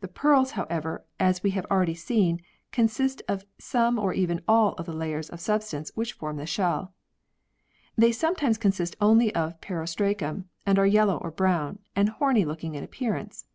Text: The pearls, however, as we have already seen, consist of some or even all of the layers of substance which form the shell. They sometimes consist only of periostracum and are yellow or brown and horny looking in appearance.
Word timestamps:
The 0.00 0.08
pearls, 0.08 0.50
however, 0.58 1.04
as 1.20 1.44
we 1.44 1.52
have 1.52 1.64
already 1.70 1.94
seen, 1.94 2.40
consist 2.72 3.22
of 3.28 3.44
some 3.58 3.96
or 3.96 4.12
even 4.12 4.42
all 4.48 4.72
of 4.72 4.86
the 4.86 4.92
layers 4.92 5.30
of 5.30 5.38
substance 5.38 5.92
which 5.94 6.14
form 6.14 6.36
the 6.36 6.46
shell. 6.46 6.92
They 7.96 8.10
sometimes 8.10 8.58
consist 8.58 8.96
only 9.00 9.32
of 9.36 9.60
periostracum 9.60 10.46
and 10.66 10.80
are 10.80 10.84
yellow 10.84 11.18
or 11.18 11.30
brown 11.30 11.78
and 11.94 12.08
horny 12.08 12.44
looking 12.44 12.74
in 12.74 12.82
appearance. 12.82 13.46